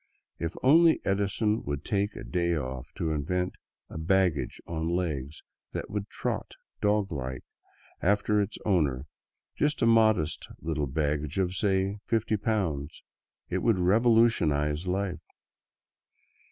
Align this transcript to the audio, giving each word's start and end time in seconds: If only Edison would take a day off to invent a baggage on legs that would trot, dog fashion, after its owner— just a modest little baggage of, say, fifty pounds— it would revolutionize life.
If 0.39 0.55
only 0.63 0.99
Edison 1.05 1.61
would 1.65 1.85
take 1.85 2.15
a 2.15 2.23
day 2.23 2.55
off 2.55 2.91
to 2.95 3.11
invent 3.11 3.53
a 3.87 3.99
baggage 3.99 4.59
on 4.65 4.89
legs 4.95 5.43
that 5.73 5.91
would 5.91 6.09
trot, 6.09 6.53
dog 6.81 7.09
fashion, 7.09 7.41
after 8.01 8.41
its 8.41 8.57
owner— 8.65 9.05
just 9.59 9.83
a 9.83 9.85
modest 9.85 10.47
little 10.59 10.87
baggage 10.87 11.37
of, 11.37 11.53
say, 11.55 11.99
fifty 12.07 12.35
pounds— 12.35 13.03
it 13.51 13.59
would 13.59 13.77
revolutionize 13.77 14.87
life. 14.87 15.21